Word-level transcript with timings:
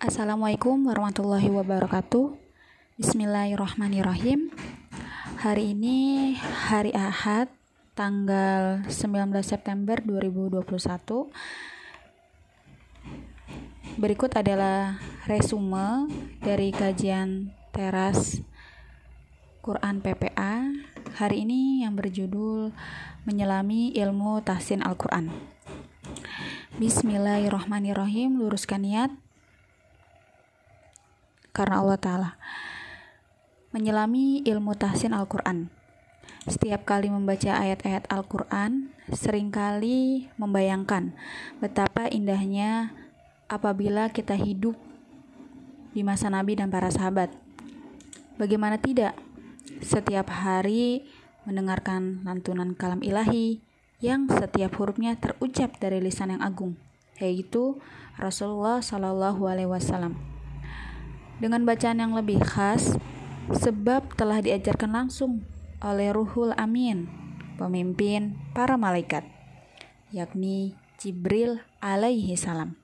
Assalamualaikum 0.00 0.88
warahmatullahi 0.88 1.52
wabarakatuh. 1.52 2.32
Bismillahirrahmanirrahim. 2.96 4.48
Hari 5.44 5.76
ini 5.76 6.32
hari 6.40 6.88
Ahad 6.96 7.52
tanggal 7.92 8.80
19 8.88 9.28
September 9.44 10.00
2021 10.00 10.64
Berikut 14.00 14.32
adalah 14.40 14.96
resume 15.28 16.08
dari 16.40 16.72
kajian 16.72 17.52
teras 17.68 18.40
Quran 19.60 20.00
PPA 20.00 20.64
Hari 21.20 21.44
ini 21.44 21.84
yang 21.84 21.92
berjudul 21.92 22.72
Menyelami 23.28 23.92
Ilmu 23.92 24.40
Tahsin 24.48 24.80
Al-Quran. 24.80 25.28
Bismillahirrahmanirrahim. 26.80 28.40
Luruskan 28.40 28.88
niat 28.88 29.12
karena 31.50 31.82
Allah 31.82 31.98
Ta'ala. 31.98 32.30
Menyelami 33.70 34.42
ilmu 34.42 34.74
tahsin 34.74 35.14
Al-Quran. 35.14 35.70
Setiap 36.48 36.88
kali 36.88 37.12
membaca 37.12 37.52
ayat-ayat 37.52 38.08
Al-Quran, 38.08 38.96
sering 39.12 39.52
kali 39.52 40.32
membayangkan 40.40 41.12
betapa 41.60 42.08
indahnya 42.08 42.96
apabila 43.46 44.08
kita 44.08 44.34
hidup 44.34 44.74
di 45.92 46.00
masa 46.00 46.30
Nabi 46.32 46.56
dan 46.56 46.72
para 46.72 46.88
sahabat. 46.88 47.34
Bagaimana 48.40 48.80
tidak? 48.80 49.18
Setiap 49.84 50.32
hari 50.32 51.04
mendengarkan 51.44 52.24
lantunan 52.24 52.72
kalam 52.72 53.04
ilahi 53.04 53.60
yang 54.00 54.24
setiap 54.32 54.80
hurufnya 54.80 55.20
terucap 55.20 55.76
dari 55.76 56.00
lisan 56.00 56.32
yang 56.32 56.42
agung, 56.42 56.80
yaitu 57.20 57.76
Rasulullah 58.16 58.80
Shallallahu 58.80 59.44
Alaihi 59.44 59.68
Wasallam 59.68 60.29
dengan 61.40 61.64
bacaan 61.64 61.98
yang 62.04 62.12
lebih 62.12 62.38
khas 62.44 63.00
sebab 63.50 64.14
telah 64.14 64.44
diajarkan 64.44 64.92
langsung 64.92 65.42
oleh 65.80 66.12
Ruhul 66.12 66.52
Amin, 66.54 67.08
pemimpin 67.56 68.36
para 68.52 68.76
malaikat, 68.76 69.24
yakni 70.12 70.76
Jibril 71.00 71.64
alaihi 71.80 72.36
salam. 72.36 72.76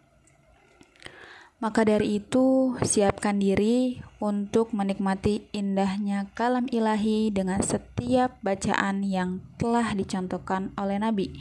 Maka 1.56 1.89
dari 1.89 2.20
itu, 2.20 2.77
siapkan 2.84 3.41
diri 3.41 4.05
untuk 4.20 4.77
menikmati 4.77 5.48
indahnya 5.56 6.28
kalam 6.36 6.69
ilahi 6.69 7.33
dengan 7.33 7.64
setiap 7.64 8.36
bacaan 8.44 9.00
yang 9.00 9.41
telah 9.56 9.97
dicontohkan 9.97 10.77
oleh 10.77 11.00
Nabi 11.00 11.33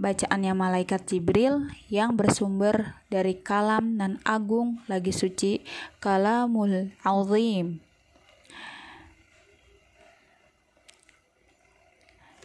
bacaannya 0.00 0.52
malaikat 0.56 1.04
Jibril 1.08 1.68
yang 1.92 2.16
bersumber 2.16 2.96
dari 3.12 3.36
kalam 3.38 4.00
dan 4.00 4.18
agung 4.24 4.80
lagi 4.88 5.12
suci 5.12 5.64
kalamul 6.00 6.92
azim. 7.04 7.80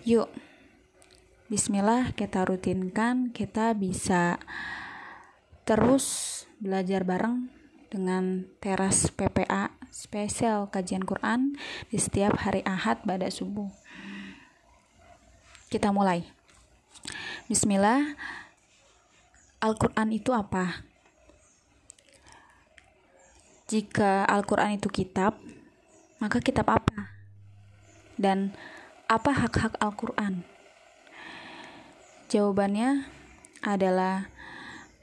Yuk, 0.08 0.32
bismillah 1.52 2.16
kita 2.16 2.48
rutinkan, 2.48 3.36
kita 3.36 3.76
bisa 3.76 4.40
terus 5.68 6.48
belajar 6.64 7.04
bareng 7.04 7.52
dengan 7.92 8.48
teras 8.64 9.12
PPA 9.12 9.76
spesial 9.92 10.72
kajian 10.72 11.04
Quran 11.04 11.60
di 11.92 12.00
setiap 12.00 12.40
hari 12.40 12.64
Ahad 12.64 13.04
pada 13.04 13.28
subuh. 13.28 13.68
Kita 15.68 15.92
mulai. 15.92 16.37
Bismillah. 17.48 18.18
Al-Quran 19.58 20.10
itu 20.14 20.32
apa? 20.36 20.86
Jika 23.68 24.24
Al-Quran 24.24 24.80
itu 24.80 24.88
kitab, 24.88 25.36
maka 26.24 26.40
kitab 26.40 26.70
apa? 26.72 27.12
Dan 28.16 28.56
apa 29.12 29.32
hak-hak 29.34 29.76
Al-Quran? 29.82 30.48
Jawabannya 32.28 33.08
adalah 33.64 34.28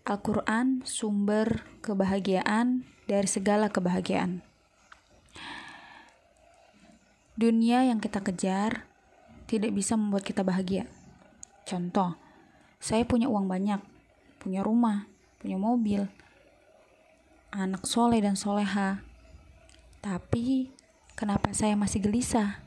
Al-Quran 0.04 0.84
sumber 0.84 1.64
kebahagiaan 1.80 2.84
dari 3.08 3.28
segala 3.28 3.72
kebahagiaan. 3.72 4.44
Dunia 7.34 7.88
yang 7.88 7.98
kita 7.98 8.20
kejar 8.20 8.84
tidak 9.48 9.72
bisa 9.74 9.96
membuat 9.96 10.22
kita 10.22 10.44
bahagia. 10.44 10.86
Contoh, 11.64 12.20
saya 12.76 13.08
punya 13.08 13.32
uang 13.32 13.48
banyak, 13.48 13.80
punya 14.36 14.60
rumah, 14.60 15.08
punya 15.40 15.56
mobil, 15.56 16.04
anak 17.48 17.88
soleh 17.88 18.20
dan 18.20 18.36
soleha. 18.36 19.00
Tapi, 20.04 20.68
kenapa 21.16 21.56
saya 21.56 21.72
masih 21.72 22.04
gelisah? 22.04 22.60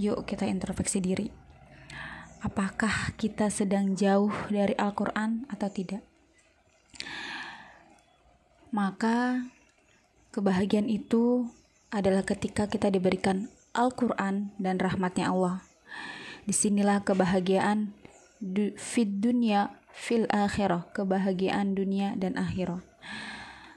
Yuk 0.00 0.24
kita 0.24 0.48
introspeksi 0.48 1.04
diri. 1.04 1.28
Apakah 2.40 3.12
kita 3.18 3.50
sedang 3.50 3.98
jauh 3.98 4.32
dari 4.48 4.72
Al-Quran 4.78 5.50
atau 5.50 5.68
tidak? 5.68 6.00
Maka, 8.70 9.44
kebahagiaan 10.30 10.86
itu 10.86 11.50
adalah 11.90 12.22
ketika 12.22 12.70
kita 12.70 12.86
diberikan 12.92 13.50
Al-Quran 13.74 14.54
dan 14.62 14.78
rahmatnya 14.78 15.32
Allah. 15.32 15.65
Di 16.46 16.54
sinilah 16.54 17.02
kebahagiaan 17.02 17.90
fid 18.78 19.18
dunya 19.18 19.74
fil 19.90 20.30
akhirah. 20.30 20.86
Kebahagiaan 20.94 21.74
dunia 21.74 22.14
dan 22.14 22.38
akhirat 22.38 22.86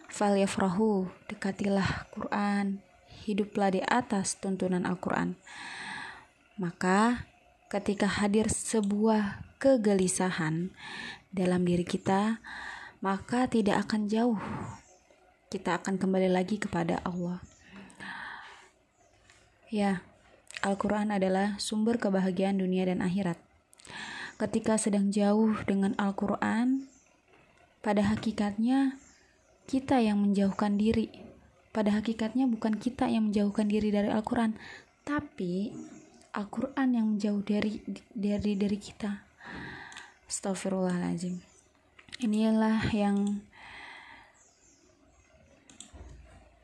fal 0.09 0.37
yafrahu 0.37 1.09
dekatilah 1.31 2.09
Quran. 2.13 2.85
Hiduplah 3.25 3.69
di 3.73 3.81
atas 3.85 4.37
tuntunan 4.41 4.85
Al-Quran. 4.85 5.37
Maka 6.57 7.29
ketika 7.69 8.09
hadir 8.09 8.49
sebuah 8.49 9.45
kegelisahan 9.61 10.73
dalam 11.29 11.61
diri 11.61 11.85
kita 11.85 12.41
maka 12.99 13.45
tidak 13.45 13.85
akan 13.85 14.09
jauh 14.09 14.41
kita 15.49 15.81
akan 15.81 15.97
kembali 15.97 16.29
lagi 16.29 16.61
kepada 16.61 17.01
Allah. 17.01 17.41
Ya 19.69 20.01
Al-Quran 20.59 21.15
adalah 21.15 21.55
sumber 21.61 21.95
kebahagiaan 21.99 22.59
dunia 22.59 22.87
dan 22.87 22.99
akhirat 22.99 23.39
ketika 24.39 24.79
sedang 24.79 25.11
jauh 25.11 25.51
dengan 25.67 25.91
Al-Quran, 25.99 26.87
pada 27.83 28.07
hakikatnya 28.07 28.95
kita 29.67 29.99
yang 29.99 30.23
menjauhkan 30.23 30.79
diri. 30.79 31.11
Pada 31.75 31.93
hakikatnya 31.93 32.47
bukan 32.47 32.79
kita 32.79 33.11
yang 33.11 33.29
menjauhkan 33.29 33.67
diri 33.67 33.91
dari 33.91 34.07
Al-Quran, 34.09 34.55
tapi 35.03 35.75
Al-Quran 36.31 36.89
yang 36.95 37.05
menjauh 37.13 37.43
dari 37.43 37.83
dari 38.15 38.55
dari 38.55 38.79
kita. 38.79 39.27
Astagfirullahaladzim. 40.25 41.35
Inilah 42.23 42.89
yang 42.95 43.43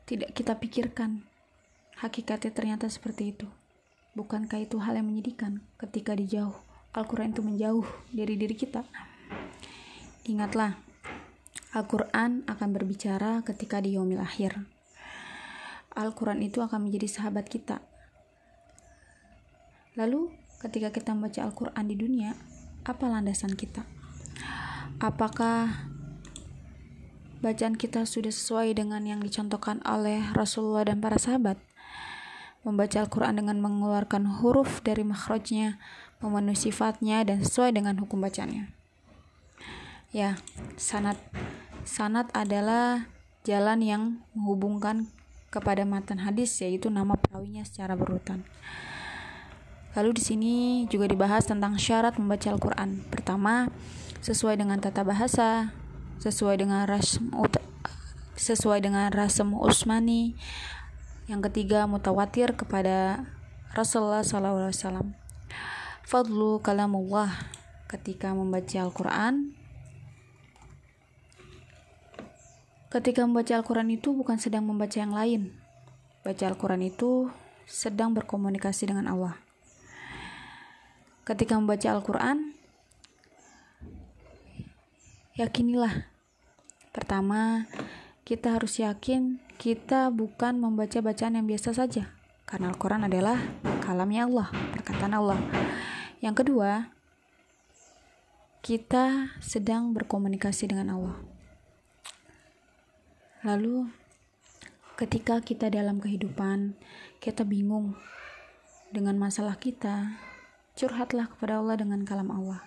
tidak 0.08 0.32
kita 0.32 0.56
pikirkan. 0.56 1.22
Hakikatnya 2.00 2.52
ternyata 2.52 2.86
seperti 2.88 3.36
itu. 3.36 3.48
Bukankah 4.16 4.64
itu 4.64 4.80
hal 4.80 4.96
yang 4.96 5.12
menyedihkan 5.12 5.60
ketika 5.76 6.16
dijauh? 6.16 6.56
Al-Quran 6.96 7.36
itu 7.36 7.44
menjauh 7.44 7.84
dari 8.08 8.40
diri 8.40 8.56
kita. 8.56 8.88
Ingatlah, 10.24 10.80
Al-Quran 11.76 12.40
akan 12.48 12.68
berbicara 12.72 13.44
ketika 13.44 13.84
di 13.84 14.00
yaumil 14.00 14.24
akhir. 14.24 14.64
Al-Quran 15.92 16.40
itu 16.40 16.64
akan 16.64 16.88
menjadi 16.88 17.04
sahabat 17.12 17.52
kita. 17.52 17.84
Lalu, 20.00 20.32
ketika 20.64 20.88
kita 20.96 21.12
membaca 21.12 21.44
Al-Quran 21.44 21.84
di 21.84 21.96
dunia, 22.00 22.32
apa 22.88 23.12
landasan 23.12 23.52
kita? 23.52 23.84
Apakah 24.96 25.92
bacaan 27.44 27.76
kita 27.76 28.08
sudah 28.08 28.32
sesuai 28.32 28.72
dengan 28.72 29.04
yang 29.04 29.20
dicontohkan 29.20 29.84
oleh 29.84 30.24
Rasulullah 30.32 30.88
dan 30.88 31.04
para 31.04 31.20
sahabat? 31.20 31.60
Membaca 32.66 32.98
Al-Quran 32.98 33.38
dengan 33.38 33.62
mengeluarkan 33.62 34.42
huruf 34.42 34.82
dari 34.82 35.06
makhrajnya, 35.06 35.78
memenuhi 36.18 36.58
sifatnya 36.58 37.22
dan 37.22 37.46
sesuai 37.46 37.78
dengan 37.78 37.94
hukum 38.02 38.18
bacanya. 38.18 38.74
Ya, 40.10 40.34
sanat 40.74 41.14
sanat 41.86 42.26
adalah 42.34 43.06
jalan 43.46 43.78
yang 43.78 44.02
menghubungkan 44.34 45.06
kepada 45.54 45.86
matan 45.86 46.26
hadis 46.26 46.50
yaitu 46.58 46.90
nama 46.90 47.14
perawinya 47.14 47.62
secara 47.62 47.94
berurutan. 47.94 48.42
Lalu 49.94 50.18
di 50.18 50.22
sini 50.26 50.54
juga 50.92 51.08
dibahas 51.08 51.48
tentang 51.48 51.80
syarat 51.80 52.20
membaca 52.20 52.52
Al-Qur'an. 52.52 53.00
Pertama, 53.08 53.72
sesuai 54.20 54.60
dengan 54.60 54.76
tata 54.76 55.06
bahasa, 55.06 55.72
sesuai 56.20 56.60
dengan 56.60 56.84
rasm 56.84 57.32
sesuai 58.36 58.84
dengan 58.84 59.08
rasm 59.08 59.56
Utsmani. 59.56 60.36
Yang 61.26 61.50
ketiga, 61.50 61.90
mutawatir 61.90 62.54
kepada 62.54 63.26
Rasulullah 63.74 64.22
SAW 64.22 65.10
fadlu 66.06 66.62
kalamullah 66.62 67.34
ketika 67.90 68.30
membaca 68.30 68.78
Al-Quran 68.78 69.56
Ketika 72.86 73.26
membaca 73.28 73.52
Al-Quran 73.52 73.92
itu 73.92 74.14
bukan 74.14 74.40
sedang 74.40 74.64
membaca 74.64 74.96
yang 74.96 75.12
lain. 75.12 75.52
Baca 76.24 76.48
Al-Quran 76.48 76.80
itu 76.86 77.28
sedang 77.68 78.16
berkomunikasi 78.16 78.88
dengan 78.88 79.10
Allah. 79.10 79.36
Ketika 81.26 81.58
membaca 81.60 81.84
Al-Quran, 81.92 82.54
yakinilah. 85.36 86.08
Pertama, 86.94 87.68
kita 88.26 88.58
harus 88.58 88.82
yakin 88.82 89.38
kita 89.54 90.10
bukan 90.10 90.58
membaca 90.58 90.98
bacaan 90.98 91.38
yang 91.38 91.46
biasa 91.46 91.78
saja. 91.78 92.10
Karena 92.42 92.74
Al-Quran 92.74 93.06
adalah 93.06 93.38
kalamnya 93.86 94.26
Allah, 94.26 94.50
perkataan 94.74 95.14
Allah. 95.14 95.38
Yang 96.18 96.42
kedua, 96.42 96.90
kita 98.66 99.30
sedang 99.38 99.94
berkomunikasi 99.94 100.66
dengan 100.66 100.98
Allah. 100.98 101.16
Lalu, 103.46 103.86
ketika 104.98 105.38
kita 105.38 105.70
dalam 105.70 106.02
kehidupan, 106.02 106.74
kita 107.22 107.46
bingung 107.46 107.94
dengan 108.90 109.14
masalah 109.22 109.54
kita, 109.54 110.18
curhatlah 110.74 111.30
kepada 111.30 111.62
Allah 111.62 111.78
dengan 111.78 112.02
kalam 112.02 112.34
Allah. 112.34 112.58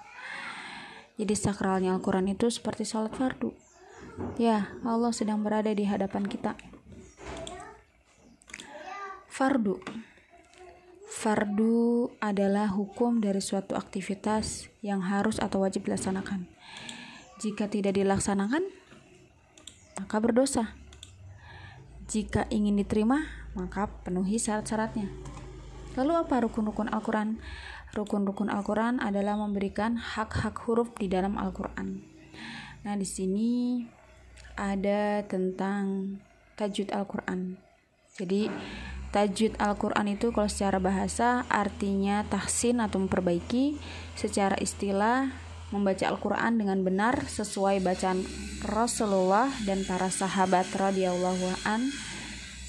Jadi 1.20 1.36
sakralnya 1.36 2.00
Al-Quran 2.00 2.32
itu 2.32 2.48
seperti 2.48 2.88
sholat 2.88 3.12
fardu. 3.12 3.69
Ya, 4.40 4.72
Allah 4.88 5.12
sedang 5.12 5.44
berada 5.44 5.72
di 5.72 5.84
hadapan 5.84 6.24
kita. 6.28 6.56
Fardu 9.28 9.80
Fardu 11.20 12.08
adalah 12.24 12.72
hukum 12.72 13.20
dari 13.20 13.44
suatu 13.44 13.76
aktivitas 13.76 14.72
yang 14.80 15.04
harus 15.04 15.36
atau 15.44 15.68
wajib 15.68 15.84
dilaksanakan. 15.84 16.48
Jika 17.44 17.68
tidak 17.68 18.00
dilaksanakan, 18.00 18.64
maka 20.00 20.16
berdosa. 20.24 20.72
Jika 22.08 22.48
ingin 22.48 22.80
diterima, 22.80 23.28
maka 23.52 23.92
penuhi 24.08 24.40
syarat-syaratnya. 24.40 25.12
Lalu 26.00 26.14
apa 26.16 26.40
rukun-rukun 26.40 26.88
Al-Quran? 26.88 27.44
Rukun-rukun 27.92 28.48
Al-Quran 28.48 29.04
adalah 29.04 29.36
memberikan 29.36 30.00
hak-hak 30.00 30.56
huruf 30.64 30.96
di 30.96 31.12
dalam 31.12 31.36
Al-Quran. 31.36 32.00
Nah, 32.88 32.96
di 32.96 33.04
sini 33.04 33.84
ada 34.60 35.24
tentang 35.24 36.20
tajwid 36.60 36.92
Al-Quran. 36.92 37.56
Jadi, 38.20 38.52
tajwid 39.16 39.56
Al-Quran 39.56 40.20
itu 40.20 40.36
kalau 40.36 40.52
secara 40.52 40.84
bahasa 40.84 41.48
artinya 41.48 42.28
tahsin 42.28 42.84
atau 42.84 43.00
memperbaiki, 43.00 43.80
secara 44.20 44.60
istilah 44.60 45.32
membaca 45.72 46.04
Al-Quran 46.12 46.60
dengan 46.60 46.84
benar 46.84 47.24
sesuai 47.32 47.80
bacaan 47.80 48.28
Rasulullah 48.68 49.48
dan 49.64 49.88
para 49.88 50.12
sahabat 50.12 50.68
radhiyallahu 50.76 51.64
an 51.64 51.88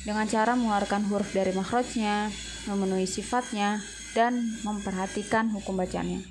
dengan 0.06 0.24
cara 0.30 0.54
mengeluarkan 0.54 1.10
huruf 1.10 1.34
dari 1.34 1.50
makhrajnya, 1.52 2.30
memenuhi 2.70 3.04
sifatnya, 3.04 3.82
dan 4.14 4.56
memperhatikan 4.62 5.50
hukum 5.52 5.76
bacaannya. 5.76 6.24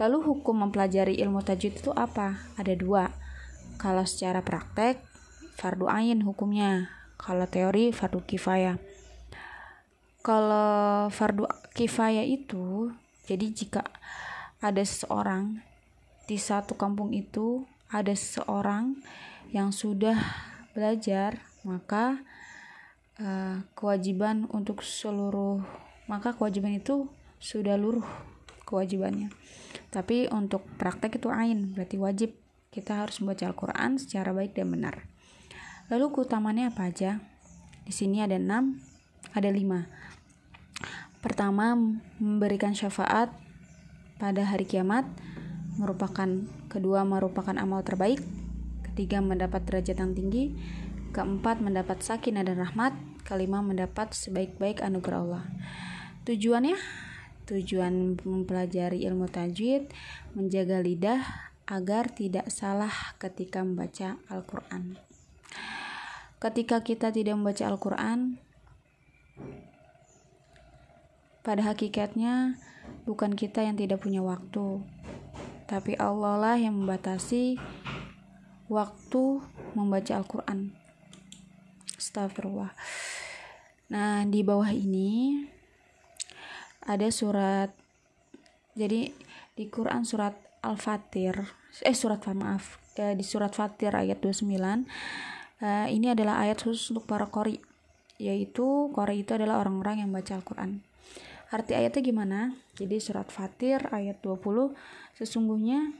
Lalu 0.00 0.18
hukum 0.22 0.66
mempelajari 0.66 1.18
ilmu 1.22 1.42
tajwid 1.44 1.82
itu 1.82 1.90
apa? 1.94 2.40
Ada 2.58 2.74
dua. 2.74 3.21
Kalau 3.82 4.06
secara 4.06 4.46
praktek, 4.46 5.02
fardu 5.58 5.90
ain 5.90 6.22
hukumnya. 6.22 6.86
Kalau 7.18 7.50
teori, 7.50 7.90
fardu 7.90 8.22
kifayah. 8.22 8.78
Kalau 10.22 11.10
fardu 11.10 11.50
kifayah 11.74 12.22
itu, 12.22 12.94
jadi 13.26 13.46
jika 13.50 13.82
ada 14.62 14.86
seseorang 14.86 15.58
di 16.30 16.38
satu 16.38 16.78
kampung 16.78 17.10
itu 17.10 17.66
ada 17.90 18.14
seseorang 18.14 18.94
yang 19.50 19.74
sudah 19.74 20.16
belajar 20.72 21.42
maka 21.66 22.22
uh, 23.20 23.60
kewajiban 23.76 24.48
untuk 24.54 24.80
seluruh 24.80 25.60
maka 26.08 26.32
kewajiban 26.32 26.78
itu 26.78 27.10
sudah 27.42 27.76
luruh 27.76 28.06
kewajibannya 28.64 29.28
tapi 29.92 30.30
untuk 30.32 30.64
praktek 30.80 31.20
itu 31.20 31.28
ain 31.28 31.74
berarti 31.76 31.96
wajib 32.00 32.30
kita 32.72 33.04
harus 33.04 33.20
membaca 33.20 33.44
Al-Quran 33.44 34.00
secara 34.00 34.32
baik 34.32 34.56
dan 34.56 34.72
benar. 34.72 35.04
Lalu 35.92 36.08
keutamannya 36.08 36.72
apa 36.72 36.88
aja? 36.88 37.20
Di 37.84 37.92
sini 37.92 38.24
ada 38.24 38.40
enam 38.40 38.80
ada 39.36 39.52
lima. 39.52 39.86
Pertama 41.20 41.76
memberikan 42.18 42.72
syafaat 42.72 43.30
pada 44.16 44.42
hari 44.48 44.64
kiamat 44.64 45.04
merupakan 45.76 46.26
kedua 46.72 47.04
merupakan 47.04 47.54
amal 47.60 47.84
terbaik, 47.84 48.24
ketiga 48.90 49.20
mendapat 49.20 49.62
derajat 49.68 50.00
yang 50.00 50.12
tinggi, 50.16 50.56
keempat 51.12 51.60
mendapat 51.60 52.00
sakinah 52.00 52.44
dan 52.44 52.60
rahmat, 52.60 52.96
kelima 53.28 53.60
mendapat 53.60 54.16
sebaik-baik 54.16 54.80
anugerah 54.80 55.20
Allah. 55.20 55.44
Tujuannya? 56.24 56.76
Tujuan 57.42 58.16
mempelajari 58.22 59.04
ilmu 59.04 59.26
tajwid, 59.28 59.90
menjaga 60.32 60.78
lidah 60.78 61.51
agar 61.72 62.12
tidak 62.12 62.52
salah 62.52 62.92
ketika 63.16 63.64
membaca 63.64 64.20
Al-Qur'an. 64.28 65.00
Ketika 66.36 66.84
kita 66.84 67.08
tidak 67.08 67.40
membaca 67.40 67.64
Al-Qur'an, 67.64 68.36
pada 71.40 71.64
hakikatnya 71.64 72.60
bukan 73.08 73.32
kita 73.32 73.64
yang 73.64 73.80
tidak 73.80 74.04
punya 74.04 74.20
waktu, 74.20 74.84
tapi 75.64 75.96
Allah 75.96 76.36
lah 76.36 76.56
yang 76.60 76.76
membatasi 76.76 77.56
waktu 78.68 79.24
membaca 79.72 80.12
Al-Quran. 80.20 80.76
Astagfirullah. 81.96 82.76
Nah, 83.88 84.28
di 84.28 84.44
bawah 84.44 84.68
ini 84.68 85.40
ada 86.84 87.08
surat 87.08 87.72
jadi 88.72 89.12
di 89.52 89.64
Quran 89.68 90.04
surat 90.04 90.32
Al-Fatir 90.64 91.61
eh 91.80 91.96
surat 91.96 92.20
maaf 92.36 92.76
eh, 93.00 93.16
di 93.16 93.24
surat 93.24 93.56
Fatir 93.56 93.96
ayat 93.96 94.20
29 94.20 94.44
eh, 95.64 95.86
ini 95.88 96.12
adalah 96.12 96.44
ayat 96.44 96.60
khusus 96.60 96.92
untuk 96.92 97.08
para 97.08 97.24
kori 97.24 97.56
yaitu 98.20 98.92
kori 98.92 99.24
itu 99.24 99.32
adalah 99.32 99.64
orang-orang 99.64 100.04
yang 100.04 100.10
baca 100.12 100.36
Al-Quran 100.36 100.84
Arti 101.52 101.76
ayatnya 101.76 102.00
gimana? 102.00 102.40
Jadi 102.80 102.96
surat 102.96 103.28
Fatir 103.28 103.84
ayat 103.92 104.24
20 104.24 104.72
sesungguhnya 105.20 105.92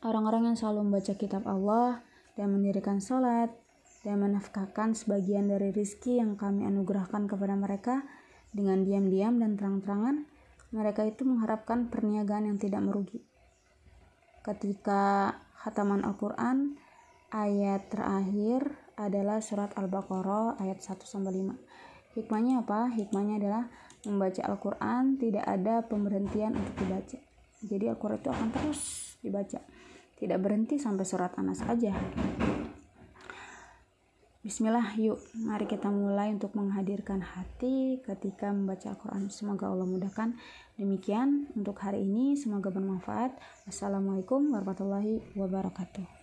orang-orang 0.00 0.48
yang 0.48 0.56
selalu 0.56 0.88
membaca 0.88 1.12
kitab 1.12 1.44
Allah 1.44 2.00
dan 2.40 2.56
mendirikan 2.56 2.96
salat 2.96 3.52
dan 4.00 4.24
menafkahkan 4.24 4.96
sebagian 4.96 5.52
dari 5.52 5.76
rizki 5.76 6.16
yang 6.16 6.40
kami 6.40 6.64
anugerahkan 6.64 7.28
kepada 7.28 7.52
mereka 7.52 8.00
dengan 8.56 8.80
diam-diam 8.80 9.36
dan 9.44 9.60
terang-terangan 9.60 10.24
mereka 10.72 11.04
itu 11.04 11.28
mengharapkan 11.28 11.92
perniagaan 11.92 12.48
yang 12.48 12.56
tidak 12.56 12.80
merugi. 12.80 13.20
Ketika 14.42 15.34
khataman 15.62 16.02
Al-Quran 16.02 16.78
ayat 17.30 17.86
terakhir 17.88 18.66
adalah 18.98 19.38
surat 19.38 19.70
Al-Baqarah 19.78 20.58
ayat 20.58 20.82
1 20.82 20.98
5. 20.98 22.18
Hikmahnya 22.18 22.66
apa? 22.66 22.92
Hikmahnya 22.92 23.38
adalah 23.40 23.64
membaca 24.02 24.42
Al-Quran 24.42 25.16
tidak 25.18 25.46
ada 25.46 25.86
pemberhentian 25.86 26.58
untuk 26.58 26.74
dibaca 26.82 27.18
jadi 27.62 27.94
Al-Quran 27.94 28.18
itu 28.18 28.30
akan 28.30 28.48
terus 28.50 28.80
dibaca 29.22 29.60
tidak 30.18 30.38
berhenti 30.42 30.76
sampai 30.78 31.06
surat 31.06 31.30
Anas 31.38 31.62
aja 31.62 31.94
Bismillah 34.42 34.98
yuk. 34.98 35.22
Mari 35.38 35.70
kita 35.70 35.86
mulai 35.86 36.34
untuk 36.34 36.58
menghadirkan 36.58 37.22
hati 37.22 38.02
ketika 38.02 38.50
membaca 38.50 38.90
Al-Quran. 38.90 39.30
Semoga 39.30 39.70
Allah 39.70 39.86
mudahkan. 39.86 40.34
Demikian 40.74 41.46
untuk 41.54 41.78
hari 41.78 42.02
ini. 42.02 42.34
Semoga 42.34 42.74
bermanfaat. 42.74 43.38
Wassalamualaikum 43.70 44.50
warahmatullahi 44.50 45.22
wabarakatuh 45.38 46.21